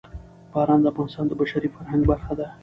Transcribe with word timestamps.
باران 0.53 0.79
د 0.81 0.85
افغانستان 0.91 1.25
د 1.27 1.31
بشري 1.41 1.67
فرهنګ 1.75 2.03
برخه 2.11 2.33
ده. 2.39 2.47